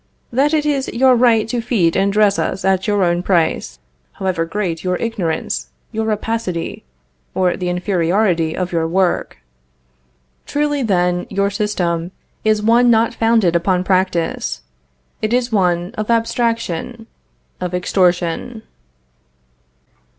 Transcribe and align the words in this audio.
that 0.33 0.51
it 0.51 0.65
is 0.65 0.87
your 0.87 1.15
right 1.15 1.47
to 1.47 1.61
feed 1.61 1.95
and 1.95 2.11
dress 2.11 2.39
us 2.39 2.65
at 2.65 2.87
your 2.87 3.03
own 3.03 3.21
price, 3.21 3.77
however 4.13 4.45
great 4.45 4.83
your 4.83 4.95
ignorance, 4.95 5.67
your 5.91 6.07
rapacity, 6.07 6.83
or 7.35 7.55
the 7.55 7.69
inferiority 7.69 8.57
of 8.57 8.71
your 8.71 8.87
work. 8.87 9.37
Truly, 10.47 10.81
then, 10.81 11.27
your 11.29 11.51
system 11.51 12.11
is 12.43 12.63
one 12.63 12.89
not 12.89 13.13
founded 13.13 13.55
upon 13.55 13.83
practice; 13.83 14.63
it 15.21 15.33
is 15.33 15.51
one 15.51 15.93
of 15.95 16.09
abstraction 16.09 17.05
of 17.59 17.75
extortion. 17.75 18.63